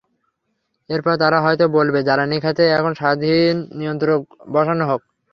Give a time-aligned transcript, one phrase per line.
[0.89, 4.21] এরপর তারা হয়তো বলবে, জ্বালানি খাতে একজন স্বাধীন নিয়ন্ত্রক
[4.53, 5.01] বসানো হোক।